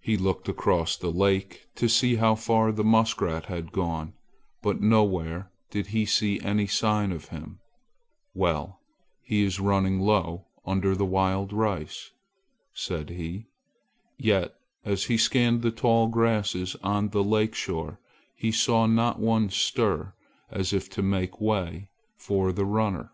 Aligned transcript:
He 0.00 0.16
looked 0.16 0.48
across 0.48 0.96
the 0.96 1.12
lake 1.12 1.66
to 1.74 1.90
see 1.90 2.14
how 2.14 2.34
far 2.34 2.72
the 2.72 2.82
muskrat 2.82 3.44
had 3.52 3.70
gone, 3.70 4.14
but 4.62 4.80
nowhere 4.80 5.50
did 5.68 5.88
he 5.88 6.06
see 6.06 6.40
any 6.40 6.66
sign 6.66 7.12
of 7.12 7.28
him. 7.28 7.60
"Well, 8.32 8.80
he 9.20 9.44
is 9.44 9.60
running 9.60 10.00
low 10.00 10.46
under 10.64 10.94
the 10.96 11.04
wild 11.04 11.52
rice!" 11.52 12.12
said 12.72 13.10
he. 13.10 13.48
Yet 14.16 14.54
as 14.86 15.04
he 15.04 15.18
scanned 15.18 15.60
the 15.60 15.70
tall 15.70 16.06
grasses 16.08 16.74
on 16.76 17.10
the 17.10 17.22
lake 17.22 17.54
shore, 17.54 18.00
he 18.36 18.50
saw 18.50 18.86
not 18.86 19.20
one 19.20 19.50
stir 19.50 20.14
as 20.50 20.72
if 20.72 20.88
to 20.92 21.02
make 21.02 21.42
way 21.42 21.90
for 22.16 22.52
the 22.52 22.64
runner. 22.64 23.12